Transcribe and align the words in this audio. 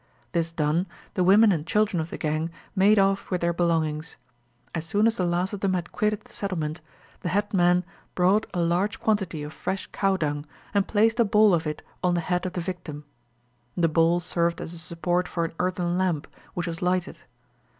This 0.31 0.51
done, 0.51 0.87
the 1.13 1.23
women 1.23 1.51
and 1.51 1.63
children 1.67 2.01
of 2.01 2.09
the 2.09 2.17
gang 2.17 2.49
made 2.75 2.97
off 2.97 3.29
with 3.29 3.41
their 3.41 3.53
belongings. 3.53 4.15
As 4.73 4.83
soon 4.83 5.05
as 5.05 5.15
the 5.17 5.25
last 5.27 5.53
of 5.53 5.59
them 5.59 5.75
had 5.75 5.91
quitted 5.91 6.21
the 6.25 6.33
settlement, 6.33 6.81
the 7.19 7.29
headmen 7.29 7.83
brought 8.15 8.47
a 8.51 8.61
large 8.61 8.99
quantity 8.99 9.43
of 9.43 9.53
fresh 9.53 9.87
cow 9.91 10.17
dung, 10.17 10.47
and 10.73 10.87
placed 10.87 11.19
a 11.19 11.23
ball 11.23 11.53
of 11.53 11.67
it 11.67 11.83
on 12.03 12.15
the 12.15 12.19
head 12.21 12.47
of 12.47 12.53
the 12.53 12.61
victim. 12.61 13.05
The 13.77 13.89
ball 13.89 14.19
served 14.19 14.59
as 14.59 14.73
a 14.73 14.79
support 14.79 15.27
for 15.27 15.45
an 15.45 15.53
earthen 15.59 15.99
lamp, 15.99 16.25
which 16.55 16.65
was 16.65 16.81
lighted. 16.81 17.19